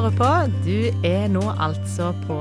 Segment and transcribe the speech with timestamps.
[0.00, 0.28] hører på.
[0.64, 2.36] Du er nå altså på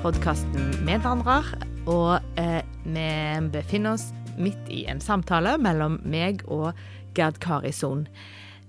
[0.00, 1.44] podkasten Medvandrer,
[1.84, 3.08] og eh, vi
[3.52, 4.06] befinner oss
[4.40, 6.78] midt i en samtale mellom meg og
[7.16, 8.06] Gerd Kari Son.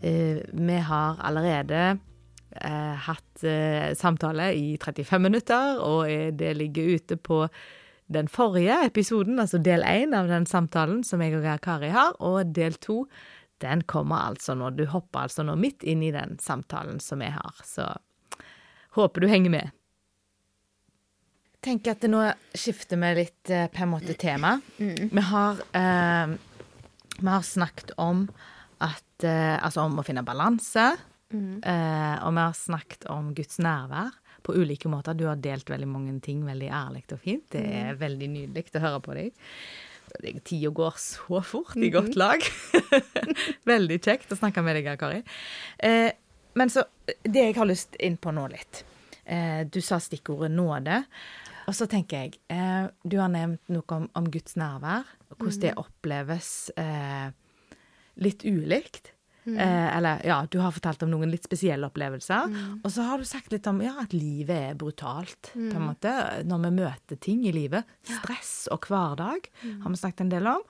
[0.04, 6.97] Eh, vi har allerede eh, hatt eh, samtale i 35 minutter, og eh, det ligger
[6.97, 7.46] ute på
[8.11, 12.19] den forrige episoden, altså del én av den samtalen som jeg og Gerd Kari har,
[12.19, 13.05] og del to
[13.64, 14.73] den kommer altså nå.
[14.75, 17.87] Du hopper altså nå midt inn i den samtalen som jeg har, så
[18.96, 19.71] håper du henger med.
[21.65, 22.21] Tenker at nå
[22.55, 24.55] skifter vi litt eh, på en måte tema.
[24.77, 26.36] Vi har eh,
[27.18, 28.27] Vi har snakket om
[28.86, 30.91] at eh, Altså om å finne balanse.
[31.33, 34.13] Eh, og vi har snakket om Guds nærvær
[34.45, 35.17] på ulike måter.
[35.17, 37.49] Du har delt veldig mange ting veldig ærlig og fint.
[37.52, 39.33] Det er veldig nydelig å høre på deg.
[40.21, 42.45] Det- Tida går så fort i godt lag.
[43.73, 45.19] veldig kjekt å snakke med deg, Kari.
[45.83, 46.13] Eh,
[46.58, 48.83] men så Det jeg har lyst inn på nå litt.
[49.23, 51.03] Eh, du sa stikkordet nåde.
[51.67, 55.61] Og så tenker jeg eh, Du har nevnt noe om, om Guds nærvær, og hvordan
[55.66, 56.49] det oppleves
[56.80, 57.30] eh,
[58.23, 59.14] litt ulikt.
[59.47, 62.52] Eh, eller ja, du har fortalt om noen litt spesielle opplevelser.
[62.81, 66.14] Og så har du sagt litt om ja, at livet er brutalt, på en måte.
[66.47, 67.88] Når vi møter ting i livet.
[68.08, 70.66] Stress og hverdag har vi snakket en del om.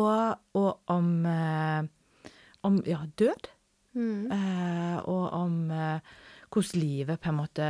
[0.00, 2.30] Og, og om, eh,
[2.64, 3.50] om ja, død.
[3.94, 6.00] Eh, og om eh,
[6.52, 7.68] hvordan livet på en måte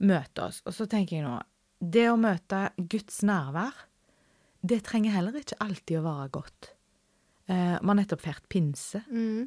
[0.00, 0.62] møter oss.
[0.66, 1.36] Og så tenker jeg nå
[1.80, 3.72] Det å møte Guds nærvær,
[4.62, 6.70] det trenger heller ikke alltid å være godt.
[7.48, 9.00] Eh, Vi har nettopp feiret pinse.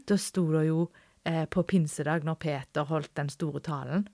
[0.06, 0.90] Da sto det jo
[1.26, 4.08] eh, på pinsedag, når Peter holdt den store talen,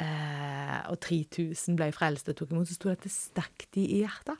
[0.00, 3.98] og 3000 ble frelst og tok imot, så sto det at det stakk de i
[4.00, 4.38] hjertet.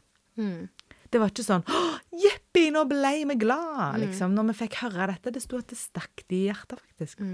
[1.13, 2.40] Det var ikke sånn 'Å, jippi,
[2.75, 5.33] nå ble vi glad', liksom, når vi fikk høre dette.
[5.35, 7.25] Det sto at det stakk de i hjertet, faktisk.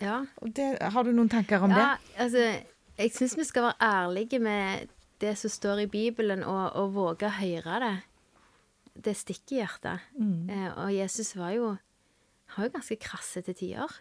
[0.00, 0.24] Ja.
[0.44, 2.42] Og det, har du noen tanker om ja altså,
[2.98, 4.90] jeg syns vi skal være ærlige med
[5.20, 7.94] det som står i Bibelen, og, og våge å høre det.
[9.06, 10.06] Det stikker i hjertet.
[10.52, 11.74] Eh, og Jesus var jo
[12.54, 13.92] har jo ganske krasse til tider.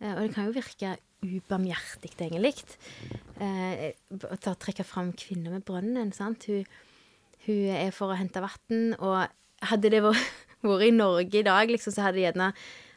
[0.00, 0.96] Eh, og det kan jo virke
[1.26, 2.54] ubarmhjertig, egentlig.
[3.42, 6.12] Eh, å trekke fram kvinner med brønnen.
[6.16, 6.46] sant?
[6.48, 6.66] Hun,
[7.46, 9.26] hun er for å hente vann, og
[9.70, 12.52] hadde det vært i Norge i dag, liksom, så hadde det gjerne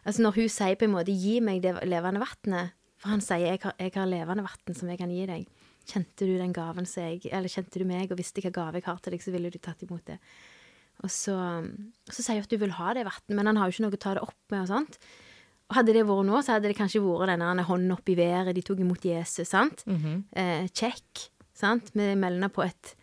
[0.08, 3.52] Altså når hun sier på en måte 'gi meg det levende vannet', for han sier
[3.52, 5.46] jeg har, 'jeg har levende vann som jeg kan gi deg',
[5.86, 8.88] kjente du den gaven som jeg Eller kjente du meg og visste hva gave jeg
[8.88, 10.18] har til deg, så ville du tatt imot det.
[11.04, 11.36] Og så,
[12.10, 13.98] så sier hun at du vil ha det vannet, men han har jo ikke noe
[14.00, 14.98] å ta det opp med og sånt.
[15.70, 18.56] Og hadde det vært nå, så hadde det kanskje vært denne hånden opp i været,
[18.56, 19.84] de tok imot Jesus, sant?
[20.34, 21.92] eh, Check, sant?
[21.94, 22.96] Vi melder på et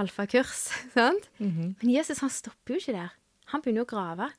[0.00, 1.28] alfakurs, sant?
[1.38, 3.14] Men Jesus, han stopper jo ikke der.
[3.52, 4.30] Han begynner å grave.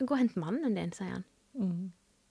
[0.00, 1.24] Gå og hent mannen din, sier han.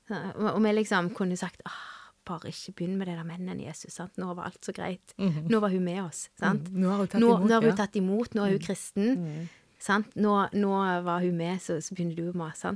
[0.09, 3.93] Så, og, vi liksom kunne sagt ah, bare ikke begynn med det der mennen, Jesus.
[3.95, 4.17] sant?
[4.19, 5.13] Nå var alt så greit.
[5.17, 6.25] Nå var hun med oss.
[6.39, 6.67] sant?
[6.71, 6.81] Mhm.
[6.83, 7.61] Nå har hun tatt nå, imot, Nå har ja.
[7.61, 7.69] Mhm.
[7.71, 9.49] hun tatt imot, nå er hun kristen.
[9.79, 10.15] sant?
[10.15, 10.73] Nå, nå
[11.07, 12.75] var hun med, så, så begynner du å mase.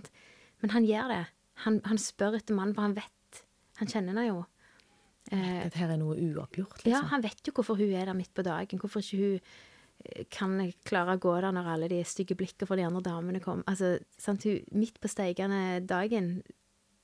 [0.61, 1.23] Men han gjør det.
[1.65, 3.43] Han, han spør etter mannen, for han vet.
[3.81, 4.45] Han kjenner henne jo.
[5.31, 7.09] Eh, At her er noe uoppgjort, ja, liksom.
[7.11, 8.79] han vet jo hvorfor hun er der midt på dagen.
[8.79, 9.39] Hvorfor ikke hun
[10.05, 10.55] eh, kan
[10.87, 13.63] klare å gå der når alle de stygge blikkene fra de andre damene kom.
[13.67, 16.37] Altså, sant, hun, midt på steigende dagen,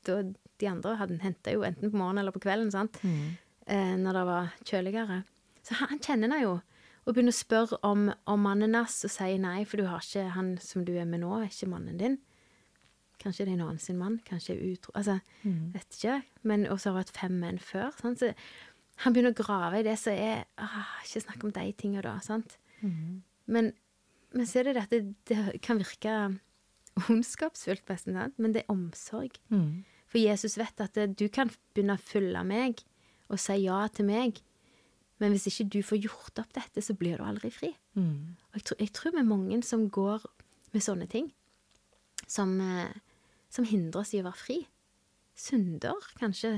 [0.07, 4.19] da de andre hadde henta jo enten på morgenen eller på kvelden, sant, eh, når
[4.19, 5.23] det var kjøligere.
[5.63, 6.53] Så han, han kjenner henne jo,
[7.03, 10.29] og begynner å spørre om, om mannen hans, og sier nei, for du har ikke
[10.38, 12.17] han som du er med nå, er ikke mannen din.
[13.23, 15.19] Kanskje det er en annen sin mann, kanskje utro Altså,
[15.73, 16.17] vet ikke.
[16.44, 17.91] Men også har vært fem menn før.
[18.01, 18.19] Sant?
[18.19, 18.34] Så
[19.06, 22.17] han begynner å grave i det som er ah, Ikke snakk om de tinga, da.
[22.19, 22.57] Sant?
[23.47, 23.72] Men,
[24.33, 26.17] men så er det dette det, det kan virke
[27.09, 28.38] ondskapsfullt, nesten, sant?
[28.41, 29.39] men det er omsorg.
[30.12, 32.83] For Jesus vet at du kan begynne å følge meg
[33.33, 34.42] og si ja til meg,
[35.21, 37.71] men hvis ikke du får gjort opp dette, så blir du aldri fri.
[37.98, 40.25] Og jeg, tror- jeg tror vi er mange som går
[40.74, 41.31] med sånne ting,
[42.27, 42.92] som, eh,
[43.53, 44.59] som hindrer oss i å være fri.
[45.38, 46.57] Synder, kanskje,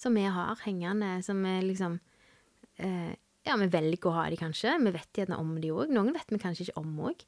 [0.00, 1.98] som vi har hengende, som vi liksom
[2.80, 3.12] eh,
[3.44, 4.72] Ja, vi velger å ha de, kanskje.
[4.80, 5.92] Vi vet gjerne om de òg.
[5.92, 7.24] Noen vet vi kanskje ikke om òg.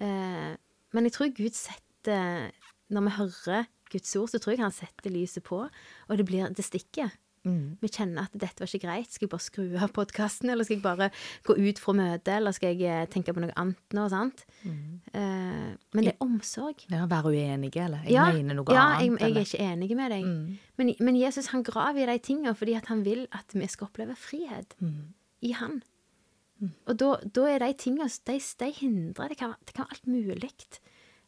[0.00, 0.52] Eh,
[0.92, 2.52] men jeg tror Gud setter
[2.92, 6.48] Når vi hører Guds ord, så tror jeg han setter lyset på, og det blir
[6.56, 7.12] Det stikker.
[7.82, 9.10] Vi kjenner at dette var ikke greit.
[9.10, 11.08] Skal jeg bare skru av podkasten, eller skal jeg bare
[11.46, 14.04] gå ut fra møtet, eller skal jeg eh, tenke på noe annet nå?
[14.12, 14.44] sant?
[14.64, 16.84] Eh, men det er omsorg.
[16.92, 18.04] Ja, Være uenige, eller?
[18.06, 19.18] Jeg mener noe ja, annet.
[19.20, 20.28] jeg, jeg er ikke enig med deg.
[20.78, 23.90] Men, men Jesus han graver i de tingene fordi at han vil at vi skal
[23.90, 24.78] oppleve frihet
[25.42, 25.80] i han.
[26.86, 29.32] Og da, da er de tingene de, de hindrer.
[29.32, 30.52] Det kan, det kan være alt mulig.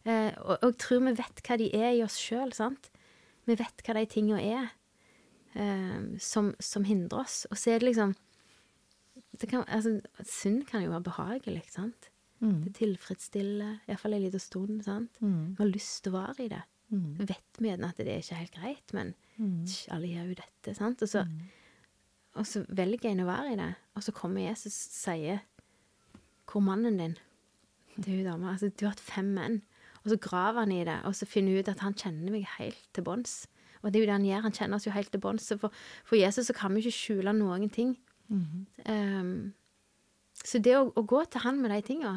[0.05, 2.91] Eh, og, og jeg tror vi vet hva de er i oss sjøl, sant?
[3.49, 4.71] Vi vet hva de tingene er.
[5.55, 7.45] Eh, som, som hindrer oss.
[7.51, 8.15] Og så er det liksom
[9.41, 9.97] det kan, altså,
[10.27, 12.09] Synd kan jo være behagelig, sant?
[12.41, 12.61] Mm.
[12.67, 14.83] Det tilfredsstiller iallfall en liten stund.
[14.87, 15.17] sant?
[15.21, 15.55] Mm.
[15.57, 16.63] Vi har lyst til å være i det.
[16.95, 17.09] Mm.
[17.27, 19.65] Vet vi gjerne at det er ikke helt greit, men Mm.
[19.67, 20.75] tsk, alle gjør jo dette.
[20.79, 21.03] sant?
[21.03, 21.25] Og så,
[22.39, 25.41] og så velger en å være i det, og så kommer Jesus og sier
[26.47, 27.17] Hvor er mannen din?
[28.01, 28.53] til hun dama.
[28.53, 29.63] Altså, du har hatt fem menn.
[30.05, 32.47] Og så graver han i det, og så finner hun ut at han kjenner meg
[32.59, 33.47] helt til bunns.
[33.85, 35.47] Og det er jo det han gjør, han kjenner oss jo helt til bånns.
[35.51, 37.95] Så for, for Jesus så kan vi ikke skjule noen ting.
[38.33, 38.65] Mm.
[38.89, 39.35] Ehm,
[40.41, 42.15] så det å, å gå til han med de tinga,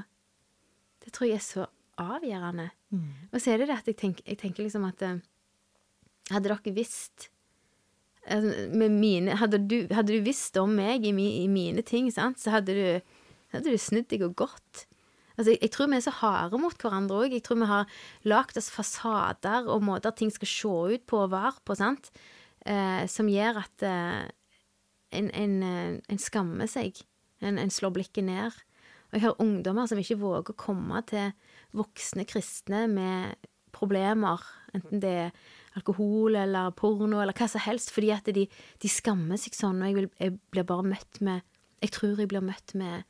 [1.03, 1.65] det tror jeg er så
[2.01, 2.69] avgjørende.
[2.95, 3.09] Mm.
[3.31, 5.17] Og så er det det at jeg tenker, jeg tenker liksom at uh,
[6.27, 7.29] Hadde dere visst
[8.27, 12.09] altså, med mine, hadde, du, hadde du visst om meg i, mi, i mine ting,
[12.11, 13.13] sant, så hadde du,
[13.53, 14.81] hadde du snudd deg og gått.
[15.37, 17.35] Altså, jeg, tror vi er så harde mot hverandre òg.
[17.35, 21.33] Jeg tror vi har lagd oss fasader og måter ting skal se ut på og
[21.35, 22.09] være på, sant,
[22.65, 24.23] eh, som gjør at eh,
[25.17, 27.03] en, en, eh, en skammer seg.
[27.45, 28.57] En, en slår blikket ned.
[29.07, 31.29] Og jeg har ungdommer som ikke våger å komme til
[31.77, 33.37] voksne kristne med
[33.77, 34.41] problemer,
[34.75, 35.35] enten det er
[35.77, 38.47] alkohol eller porno eller hva som helst, fordi at de,
[38.81, 41.45] de skammer seg sånn, og jeg, vil, jeg blir bare møtt med
[41.77, 43.05] Jeg tror jeg blir møtt med,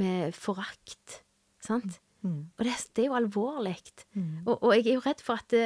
[0.00, 1.21] med forakt.
[1.62, 2.00] Sant?
[2.22, 2.50] Mm.
[2.56, 3.76] Og det, det er jo alvorlig.
[4.14, 4.44] Mm.
[4.46, 5.56] Og, og jeg er jo redd for at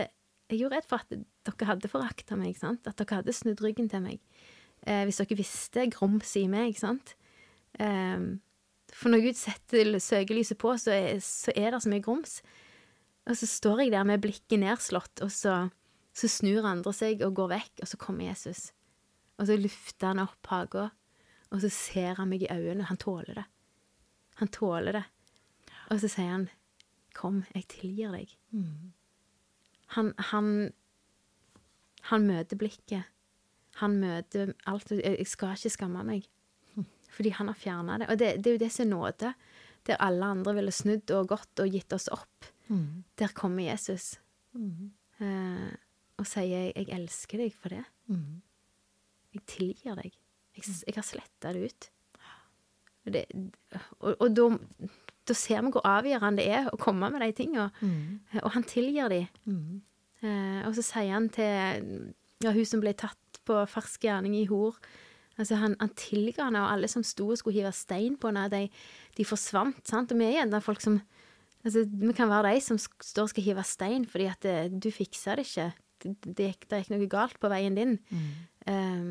[0.47, 2.87] jeg er jo redd for at dere hadde forakta meg, sant?
[2.87, 4.21] at dere hadde snudd ryggen til meg.
[4.87, 7.17] Eh, hvis dere visste grumset i meg, sant.
[7.83, 8.29] Eh,
[8.95, 12.39] for når Gud setter søkelyset på, så er, så er det så mye grums.
[13.27, 15.57] Og så står jeg der med blikket nedslått, og så,
[16.15, 18.69] så snur andre seg og går vekk, og så kommer Jesus.
[19.37, 20.89] Og så lufter han opp haka,
[21.51, 22.87] og så ser han meg i øynene.
[22.87, 23.47] Han tåler det.
[24.39, 25.05] Han tåler det.
[25.91, 26.49] Og så sier han,
[27.15, 28.37] 'Kom, jeg tilgir deg'.
[28.53, 28.93] Mm.
[29.97, 30.73] Han, han,
[32.11, 33.05] han møter blikket.
[33.81, 34.91] Han møter alt.
[34.91, 36.27] Jeg skal ikke skamme meg.
[37.17, 38.09] Fordi han har fjerna det.
[38.11, 39.35] Og det, det er jo det som er nåde.
[39.87, 42.45] Der alle andre ville snudd og gått og gitt oss opp.
[42.69, 43.05] Mm.
[43.19, 44.19] Der kommer Jesus
[44.57, 44.91] Mm.
[45.21, 45.77] eh,
[46.19, 47.85] og sier 'jeg elsker deg for det'.
[48.09, 48.41] Mm.
[49.35, 50.13] Jeg tilgir deg.
[50.57, 51.91] Jeg, jeg har sletta det ut.
[53.07, 53.25] Og, det,
[54.01, 54.49] og, og da,
[55.27, 57.71] da ser vi hvor avgjørende det er å komme med de tinga.
[57.81, 58.21] Mm.
[58.43, 59.23] Og han tilgir de.
[59.49, 59.81] Mm.
[60.23, 62.15] Eh, og så sier han til
[62.45, 64.79] ja, hun som ble tatt på fersk gjerning i hor
[65.37, 68.47] altså Han, han tilga henne, og alle som sto og skulle hive stein på henne,
[68.53, 68.63] de,
[69.19, 69.83] de forsvant.
[69.89, 70.13] sant?
[70.13, 71.01] Og vi er gjerne folk som
[71.65, 74.91] altså, Vi kan være de som står og skal hive stein fordi at det, du
[74.95, 75.71] fiksa det ikke.
[76.03, 77.99] Det, det, det gikk noe galt på veien din.
[78.09, 78.31] Mm.
[78.67, 79.11] Um,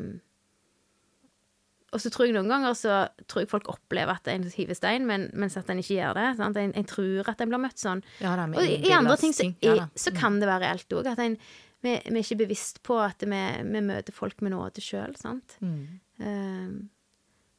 [1.96, 5.06] og så tror jeg noen ganger så tror jeg folk opplever at en hiver stein,
[5.08, 6.26] men, mens at en ikke gjør det.
[6.40, 6.58] sant?
[6.60, 8.02] En, en tror at en blir møtt sånn.
[8.20, 11.08] Ja da, Og i, andre ting så, i, så kan det være reelt òg.
[11.14, 11.38] At en,
[11.80, 13.40] vi, vi er ikke bevisst på at vi,
[13.72, 15.16] vi møter folk med nåde sjøl.
[15.64, 15.80] Mm.
[16.20, 16.76] Um,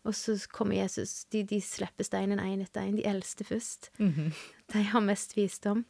[0.08, 1.26] og så kommer Jesus.
[1.34, 2.98] De, de slipper steinen én etter én.
[3.00, 3.92] De eldste først.
[3.98, 4.32] Mhm.
[4.74, 5.86] De har mest visdom.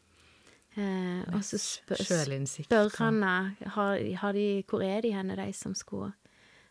[0.77, 3.23] Eh, og så spør, spør han
[3.73, 6.11] har, har de, hvor er de henne, de som skulle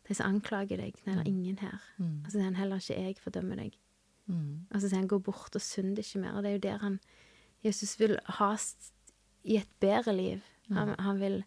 [0.07, 0.99] De som anklager deg.
[1.03, 1.83] Det er ingen her.
[1.99, 2.23] Mm.
[2.23, 3.77] Og så sier han heller ikke jeg fordømmer deg.
[4.31, 4.67] Mm.
[4.71, 6.37] Og så sier han gå bort og synd ikke mer.
[6.37, 7.01] Og det er jo der han
[7.65, 8.53] Jesus vil ha
[9.47, 10.43] i et bedre liv.
[10.71, 11.45] Han, han vil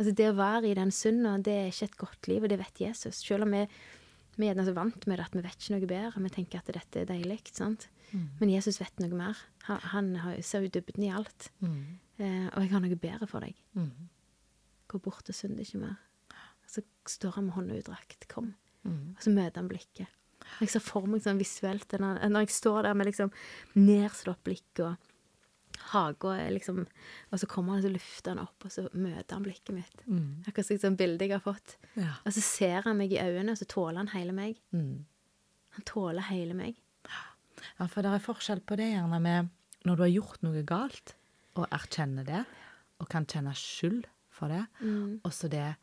[0.00, 2.56] Altså, det å være i den synda, det er ikke et godt liv, og det
[2.62, 3.18] vet Jesus.
[3.20, 3.60] Selv om vi,
[4.40, 6.22] vi er så vant med det at vi vet ikke noe bedre.
[6.24, 7.88] Vi tenker at dette er deilig, sant.
[8.10, 8.24] Mm.
[8.40, 9.42] Men Jesus vet noe mer.
[9.68, 11.50] Han, han har, ser jo dybden i alt.
[11.60, 11.76] Mm.
[12.18, 13.60] Eh, og jeg har noe bedre for deg.
[13.76, 13.92] Mm.
[14.90, 16.00] Gå bort og synd ikke mer.
[16.72, 18.26] Så står han med hånda utdrakt.
[18.32, 18.54] Kom.
[18.86, 19.14] Mm.
[19.16, 20.08] Og så møter han blikket.
[20.60, 23.30] Jeg ser for meg sånn visuelt når, når jeg står der med liksom
[23.78, 24.96] nedslått blikk og
[25.92, 26.82] haga er liksom
[27.32, 30.02] Og så kommer han og så lufter han opp, og så møter han blikket mitt.
[30.06, 30.42] Mm.
[30.48, 31.76] Akkurat som et bildet bilde jeg har fått.
[31.96, 32.14] Ja.
[32.26, 34.58] Og så ser han meg i øynene, og så tåler han hele meg.
[34.74, 35.04] Mm.
[35.78, 36.76] Han tåler hele meg.
[37.78, 39.50] Ja, for det er forskjell på det gjerne med
[39.86, 41.14] når du har gjort noe galt,
[41.58, 42.44] og erkjenner det,
[43.02, 45.20] og kan kjenne skyld for det, Mm.
[45.24, 45.76] og så det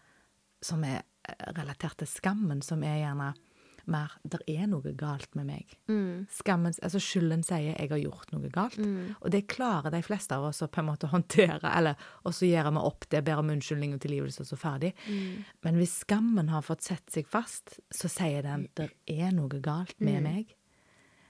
[0.62, 3.34] som er eh, relatert til skammen, som er gjerne
[3.90, 5.72] mer Der er noe galt med meg.
[5.90, 6.28] Mm.
[6.30, 9.16] Skammen, altså Skylden sier 'jeg har gjort noe galt', Mm.
[9.20, 12.46] og det klarer de fleste av oss å på en måte håndtere, eller og så
[12.46, 14.94] gjør vi opp det, ber om unnskyldning og tilgivelse, og så ferdig.
[15.08, 15.44] Mm.
[15.64, 20.00] Men hvis skammen har fått sett seg fast, så sier den 'der er noe galt
[20.00, 20.28] med Mm.
[20.36, 20.54] meg'.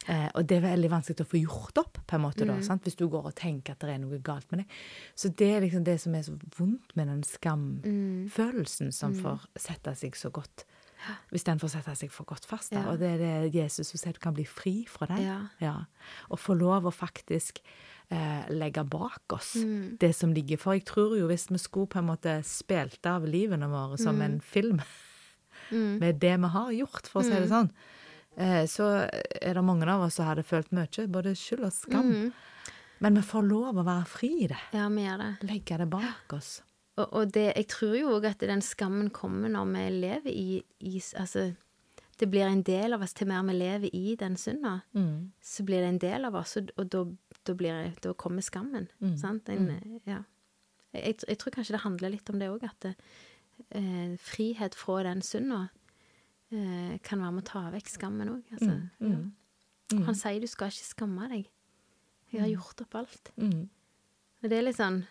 [0.08, 2.64] Eh, og det er veldig vanskelig å få gjort opp, på en måte, da, Mm.
[2.64, 2.84] sant?
[2.84, 4.68] hvis du går og tenker at det er noe galt med deg.
[5.16, 8.30] Så det er liksom det som er så vondt med den Mm.
[8.30, 10.64] skamfølelsen som får sette seg så godt
[11.32, 12.72] Hvis den får sette seg for godt fast.
[12.72, 12.82] Da.
[12.82, 12.90] Ja.
[12.92, 15.48] Og det er det Jesus som sier du kan bli fri fra den.
[15.62, 15.86] Ja.
[16.30, 17.60] Og få lov å faktisk
[18.12, 19.98] eh, legge bak oss Mm.
[19.98, 23.24] det som ligger For jeg tror jo hvis vi skulle på en måte spilt av
[23.24, 24.22] livene våre som Mm.
[24.26, 24.82] en film,
[25.72, 27.74] med det vi har gjort, for å si det sånn, eh,
[28.72, 32.12] så er det mange av oss som hadde følt mye, både skyld og skam.
[32.14, 32.30] Mm.
[33.04, 34.60] Men vi får lov å være fri i det.
[34.76, 35.30] Ja, vi gjør det.
[35.48, 36.52] Legge det bak oss.
[37.00, 40.48] Og, og det, jeg tror jo òg at den skammen kommer når vi lever i,
[40.84, 41.50] i Altså,
[42.20, 44.82] det blir en del av oss til mer vi lever i den synda.
[44.92, 45.32] Mm.
[45.40, 47.06] Så blir det en del av oss, og, og da,
[47.48, 48.90] da, blir, da kommer skammen.
[49.00, 49.16] Mm.
[49.22, 49.50] Sant?
[49.54, 49.72] En,
[50.04, 50.20] ja.
[50.98, 52.94] jeg, jeg, tror kanskje det handler litt om det òg, at det,
[53.80, 55.79] eh, frihet fra den synda eh,
[56.50, 58.44] kan være med å ta vekk skammen òg.
[58.56, 59.98] Altså, Mm, ja.
[59.98, 60.04] mm.
[60.08, 61.46] Han sier du skal ikke skamme deg.
[62.32, 63.32] Jeg har gjort opp alt.
[63.38, 63.70] Mm.
[64.44, 65.04] Og det er litt sånn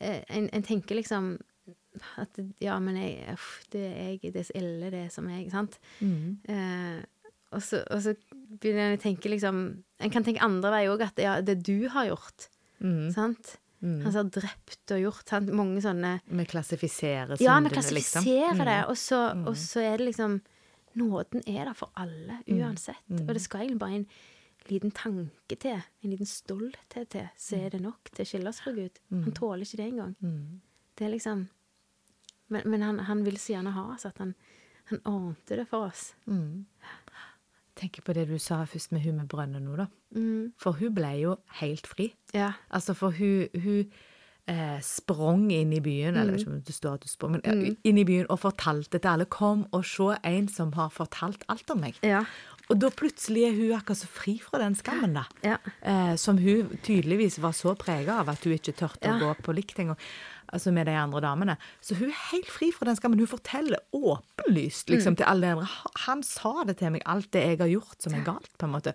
[0.00, 1.36] eh, En, en tenker liksom
[2.22, 3.36] at ja, men jeg,
[3.72, 5.78] det er jeg, det er så ille, det som jeg, sant?
[6.00, 6.38] Mm.
[6.48, 7.00] Eh,
[7.50, 8.14] og, så, og så
[8.62, 9.58] begynner en å tenke liksom
[9.98, 12.48] En kan tenke andre vei òg, at ja, det du har gjort,
[12.80, 13.10] Mm.
[13.12, 13.58] sant?
[13.82, 14.02] Mm.
[14.04, 15.48] Han som har drept og gjort sant?
[15.56, 18.66] mange sånne Vi klassifiserer Ja, vi klassifiserer liksom.
[18.66, 20.40] det, og så, og så er det liksom
[20.96, 22.58] Nåden er der for alle, Mm.
[22.60, 22.96] uansett.
[23.10, 24.06] Og det skal egentlig bare en
[24.68, 28.60] liten tanke til, en liten stolthet til, så er det nok til å skille oss
[28.60, 28.98] fra Gud.
[29.10, 30.16] Han tåler ikke det engang.
[30.20, 30.60] Mm.
[30.96, 31.48] Det er liksom
[32.48, 34.34] Men, men han, han vil så gjerne ha oss, at han,
[34.90, 36.14] han ordnet det for oss.
[36.26, 36.66] Mm.
[37.80, 39.86] Tenker på det du sa først med hun med brønnen nå, da.
[40.14, 40.52] Mm.
[40.60, 42.10] For hun ble jo helt fri.
[42.36, 42.52] Ja.
[42.70, 43.86] Altså, for hun, hun
[44.50, 47.36] eh, sprang inn i byen, eller jeg vet ikke om det står at du sprang,
[47.38, 47.76] men Mm.
[47.86, 49.24] inn i byen og fortalte til alle.
[49.30, 51.94] Kom og se en som har fortalt alt om meg.
[52.02, 52.24] Ja.
[52.70, 55.24] Og da plutselig er hun akkurat så fri fra den skammen, da.
[55.42, 55.56] Ja.
[55.82, 59.54] Eh, som hun tydeligvis var så prega av at hun ikke turte å gå på
[59.56, 59.98] likt engang.
[60.52, 61.56] Altså med de andre damene.
[61.80, 63.18] Så hun er helt fri fra den skammen.
[63.18, 64.94] Hun forteller åpenlyst Mm.
[64.94, 65.68] liksom, til alle de andre.
[66.06, 68.72] Han sa det til meg, alt det jeg har gjort som er galt, på en
[68.72, 68.92] måte.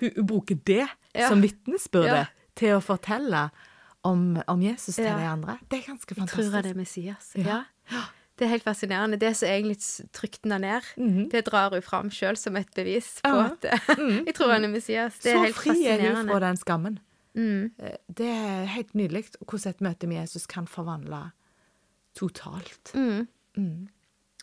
[0.00, 1.28] Hun, hun bruker det Ja.
[1.28, 2.24] som vitnesbyrde Ja.
[2.56, 3.50] til å fortelle
[4.04, 5.16] om, om Jesus til Ja.
[5.16, 5.58] de andre.
[5.70, 6.36] Det er ganske fantastisk.
[6.36, 7.32] Jeg tror det er Messias.
[7.36, 7.64] Ja.
[7.90, 8.02] Ja.
[8.38, 9.18] Det er helt fascinerende.
[9.18, 9.76] Det som egentlig
[10.12, 11.30] trykte henne ned, Mhm.
[11.30, 13.44] det drar hun fram sjøl som et bevis på Ja.
[13.52, 13.62] at
[14.26, 15.18] Jeg tror han er Messias.
[15.18, 16.98] Det er så helt fri er hun fra den skammen.
[17.34, 17.70] Mm.
[17.78, 21.30] Eh, Det er helt nydelig hvordan et møte med Jesus kan forvandle
[22.18, 22.92] totalt.
[22.94, 23.28] Mm.
[23.56, 23.88] Mm.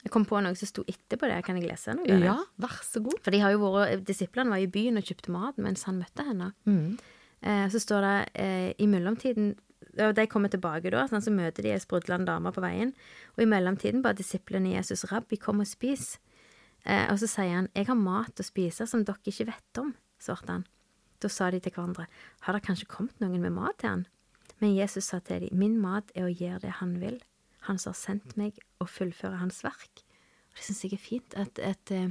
[0.03, 1.41] Jeg kom på noe som sto etterpå det.
[1.43, 2.19] Kan jeg lese noe?
[2.21, 3.19] Ja, vær så god.
[3.25, 6.23] For de har jo vært, Disiplene var i byen og kjøpte mat mens han møtte
[6.27, 6.51] henne.
[6.69, 6.97] Mm.
[7.41, 9.55] Eh, så står det eh, i mellomtiden
[9.97, 12.91] og De kommer tilbake da, sånn, så møter de ei sprudlende dame på veien.
[13.35, 16.19] Og i mellomtiden ba disiplene Jesus, 'Rabbi, kom og spis'.
[16.85, 19.95] Eh, og så sier han, 'Jeg har mat å spise som dere ikke vet om',
[20.19, 20.65] svarte han.
[21.21, 22.05] Da sa de til hverandre,
[22.41, 24.07] 'Har det kanskje kommet noen med mat til han?'
[24.59, 27.21] Men Jesus sa til dem, 'Min mat er å gjøre det han vil'.
[27.61, 30.03] Han som har sendt meg, og fullføre hans verk.
[30.51, 31.33] Og det syns jeg er fint.
[31.35, 32.09] At, at eh,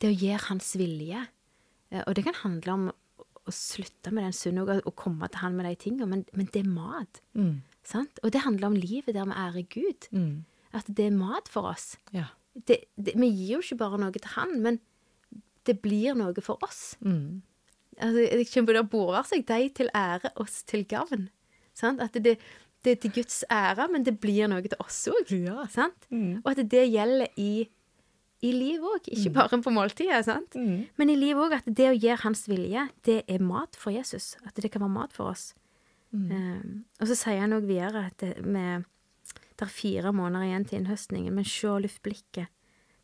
[0.00, 1.28] det å gjøre hans vilje.
[1.90, 2.88] Eh, Og det kan handle om
[3.46, 6.62] å slutte med den sunne og komme til han med de tingene, men, men det
[6.64, 7.20] er mat.
[7.34, 7.62] Mm.
[7.84, 8.18] Sant?
[8.22, 10.08] Og det handler om livet der vi ærer Gud.
[10.10, 10.44] Mm.
[10.72, 11.96] At det er mat for oss.
[12.12, 12.24] Ja.
[12.54, 14.80] Det, det, vi gir jo ikke bare noe til han, men
[15.66, 16.96] det blir noe for oss.
[17.00, 17.42] Mm.
[18.02, 21.28] Altså, jeg kjenner det borer seg de til ære, oss til gavn.
[21.78, 22.02] Sant?
[22.04, 22.36] At det,
[22.84, 25.30] det er til Guds ære, men det blir noe til oss òg.
[25.36, 25.88] Ja.
[26.10, 26.42] Mm.
[26.42, 27.66] Og at det gjelder i,
[28.42, 30.24] i livet òg, ikke bare på måltidet.
[30.26, 30.58] Sant?
[30.58, 30.88] Mm.
[30.98, 34.34] Men i livet òg at det å gjøre hans vilje, det er mat for Jesus.
[34.46, 35.52] At det kan være mat for oss.
[36.12, 38.84] Um, og så sier han òg videre at det, med,
[39.56, 42.52] det er fire måneder igjen til innhøstningen, men se luftblikket.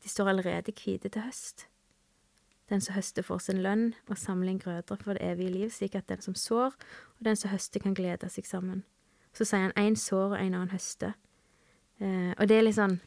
[0.05, 1.65] De står allerede hvite til høst.
[2.69, 5.95] Den som høster, får sin lønn, og samler inn grøder for det evige liv, slik
[5.97, 6.75] at den som sår,
[7.19, 8.85] og den som høster, kan glede seg sammen.
[9.33, 11.15] Så sier han én sår, og en annen høster.
[12.01, 13.01] Eh, og det er litt sånn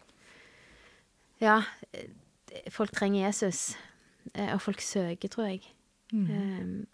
[1.42, 1.62] Ja,
[1.94, 2.10] eh,
[2.70, 3.76] folk trenger Jesus,
[4.34, 5.62] eh, og folk søker, tror jeg.
[6.12, 6.86] Eh,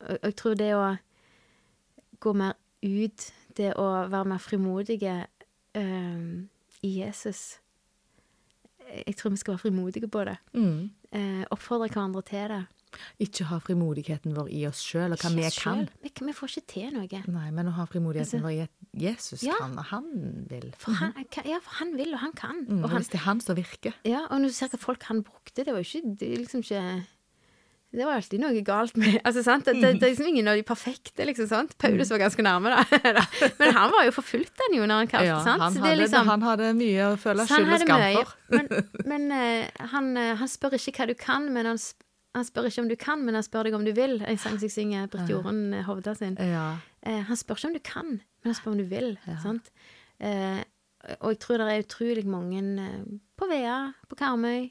[0.00, 0.84] og, og jeg tror det å
[2.20, 5.16] gå mer ut, det å være mer frimodige
[5.74, 6.22] eh,
[6.82, 7.60] i Jesus
[9.06, 10.36] Jeg tror vi skal være frimodige på det.
[10.54, 10.90] Mm.
[11.12, 12.60] Eh, oppfordre hverandre til det.
[13.22, 15.84] Ikke ha frimodigheten vår i oss sjøl, og hva vi kan.
[16.02, 17.20] Vi, vi får ikke til noe.
[17.30, 18.70] Nei, men å ha frimodigheten Altså- vår i at
[19.06, 19.54] Jesus Ja.
[19.60, 20.08] kan, og han
[20.50, 20.72] vil.
[20.78, 22.64] For han, kan- ja, for han vil, og han kan.
[22.66, 22.82] Mm.
[22.82, 23.94] Og han, Hvis det er han som virker.
[24.04, 26.60] ja, og når du ser hva folk han brukte, det var jo ikke, det liksom
[26.66, 27.06] ikke
[27.90, 29.66] det var alltid noe galt med altså, sant?
[29.66, 31.24] Det, det, det er liksom ingen av de perfekte.
[31.26, 31.72] liksom, sant?
[31.78, 32.84] Paulus var ganske nærme, da.
[33.60, 35.30] Men han var jo forfulgt, den jo, når han kalte.
[35.32, 35.64] Ja, sant?
[35.64, 38.36] han, Så det hadde, liksom- han hadde mye å føle skyld og skam for.
[38.54, 38.70] Men,
[39.12, 41.82] men eh, han, eh, han spør ikke hva du kan, men han,
[42.38, 44.20] han spør ikke om du kan, men han spør deg om du vil.
[44.22, 46.38] En sang som jeg synger Britt Jorunn eh, Hovda sin.
[46.38, 46.68] Ja.
[47.02, 49.16] Eh, han spør ikke om du kan, men han spør om du vil.
[49.26, 49.40] Ja.
[49.42, 49.74] Sant?
[50.22, 50.62] Eh,
[51.18, 52.60] og jeg tror det er utrolig mange
[53.40, 54.68] på Vea, på Karmøy,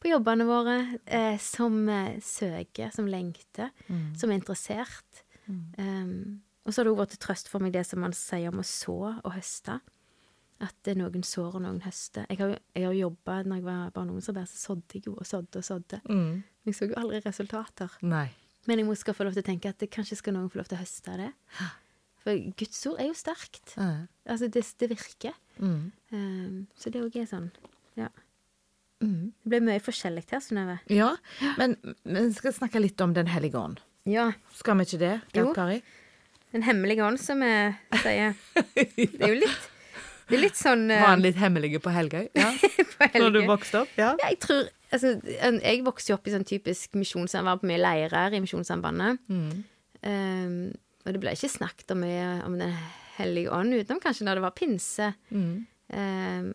[0.00, 0.76] på jobbene våre,
[1.06, 4.14] eh, som eh, søker, som lengter, Mm.
[4.18, 5.24] som er interessert.
[5.48, 8.50] Um, og så har det også vært til trøst for meg det som man sier
[8.52, 9.78] om å så og høste.
[10.60, 12.26] At det er noen sår og noen høster.
[12.28, 15.14] Jeg har, jeg har jobba når jeg var barne- og ungdomsarbeider, så sådde jeg jo
[15.14, 16.00] og sådde og sådde.
[16.10, 16.42] Mm.
[16.66, 17.90] Jeg så jo aldri resultater.
[18.02, 18.28] Nei.
[18.66, 20.58] Men jeg må skal få lov til å tenke at det, kanskje skal noen få
[20.60, 21.32] lov til å høste av det.
[22.24, 23.72] For Guds ord er jo sterkt.
[23.78, 24.06] Ja.
[24.28, 25.32] Altså, det, det virker.
[25.62, 25.92] Mm.
[26.12, 27.50] Um, så det òg er sånn.
[29.04, 29.30] Mm.
[29.44, 30.78] Det ble mye forskjellig her, Synnøve.
[30.90, 31.12] Ja,
[31.60, 33.82] men vi skal snakke litt om Den hellige ånd.
[34.08, 34.32] Ja.
[34.56, 35.48] Skal vi ikke det, Jo.
[35.48, 35.80] Gerd Kari?
[36.52, 37.52] Den hemmelige ånd, som vi
[38.02, 38.34] sier.
[38.74, 39.68] Det er jo litt
[40.28, 42.26] Det er litt sånn eh, Var han litt hemmelig på Helgøy?
[42.36, 42.50] Ja.
[42.98, 43.94] på Når du vokste opp?
[44.00, 44.14] Ja.
[44.20, 47.80] Ja, jeg tror Altså, jeg vokste jo opp i sånn typisk misjonssamband, var på mye
[47.82, 49.18] leirer i Misjonssambandet.
[49.28, 49.50] Mm.
[50.00, 50.54] Um,
[51.04, 52.72] og det ble ikke snakket om mye om Den
[53.18, 55.10] hellige ånd, utenom kanskje når det var pinse.
[55.28, 55.50] Mm.
[55.92, 56.48] Um,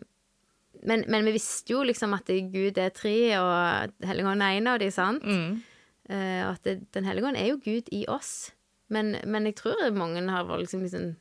[0.84, 4.80] men, men vi visste jo liksom at Gud er tre, og Hellige er en av
[4.82, 5.24] de, sant?
[5.24, 5.62] Mm.
[6.10, 8.52] Uh, at det, Den hellige ånd er jo Gud i oss.
[8.92, 11.14] Men, men jeg tror mange har vært liksom, liksom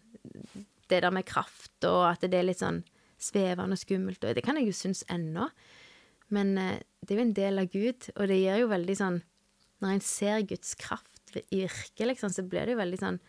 [0.91, 2.83] Det der med kraft, og at det er litt sånn
[3.23, 5.47] svevende og skummelt, og det kan jeg jo synes ennå.
[6.35, 9.21] Men uh, det er jo en del av Gud, og det gir jo veldig sånn
[9.83, 13.23] Når en ser Guds kraft i virke, liksom, så blir det jo veldig sånn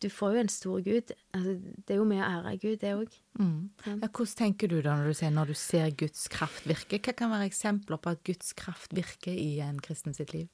[0.00, 1.10] Du får jo en stor Gud.
[1.36, 3.16] Altså, det er jo med å ære Gud, det òg.
[3.36, 3.68] Mm.
[3.84, 7.00] Ja, hvordan tenker du da når du ser, når du ser Guds kraft virke?
[7.04, 10.48] Hva kan være eksempler på at Guds kraft virker i en kristen sitt liv?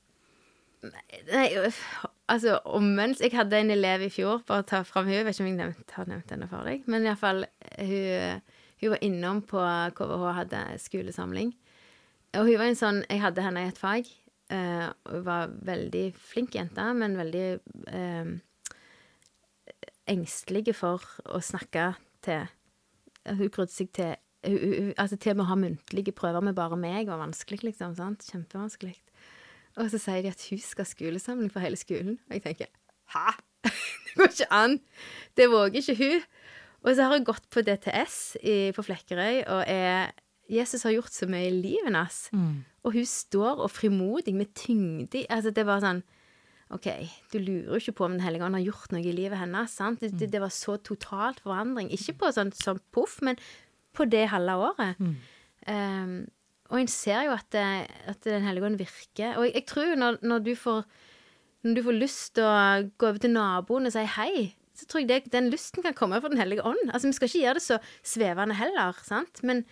[1.30, 1.46] Nei,
[2.30, 5.46] altså omvendt Jeg hadde en elev i fjor, bare ta fram hun, jeg vet ikke
[5.46, 7.46] om jeg nevnt, har nevnt henne for deg, men iallfall
[7.80, 8.42] hun,
[8.82, 9.62] hun var innom på
[9.96, 11.54] KVH hadde skolesamling.
[12.36, 14.10] Og hun var en sånn Jeg hadde henne i et fag.
[14.52, 17.46] Uh, hun var veldig flink jente, men veldig
[17.90, 18.28] eh,
[20.10, 21.94] engstelig for å snakke
[22.24, 22.46] til
[23.26, 24.14] Hun grudde seg til
[24.46, 27.96] hun, altså til med å ha muntlige prøver med bare meg var vanskelig, liksom.
[27.98, 28.22] sant?
[28.30, 28.94] Kjempevanskelig.
[29.76, 32.20] Og så sier de at hun skal ha skolesamling for hele skolen.
[32.28, 32.70] Og jeg tenker
[33.14, 33.34] hæ?
[34.06, 34.78] Det går ikke an!
[35.36, 36.28] Det våger ikke hun.
[36.86, 40.14] Og så har hun gått på DTS i, på Flekkerøy, og er
[40.46, 42.20] Jesus har gjort så mye i livet hennes.
[42.86, 46.04] Og hun står og frimodig med tyngde Altså, det var sånn
[46.74, 46.88] OK,
[47.30, 49.70] du lurer jo ikke på om Den hellige ånd har gjort noe i livet hennes.
[49.70, 50.00] sant?
[50.02, 51.92] Det, det, det var så totalt forandring.
[51.94, 53.38] Ikke på sånn sånn poff, men
[53.96, 54.98] på det halve året.
[55.66, 56.16] Um,
[56.66, 57.66] og en ser jo at, det,
[58.10, 59.38] at Den hellige ånd virker.
[59.38, 60.82] Og jeg, jeg tror når, når du får
[61.66, 62.58] når du får lyst til å
[62.98, 64.32] gå over til naboen og si hei,
[64.76, 66.90] så tror jeg det, den lysten kan komme fra Den hellige ånd.
[66.92, 69.42] Altså, Vi skal ikke gjøre det så svevende heller, sant?
[69.42, 69.64] men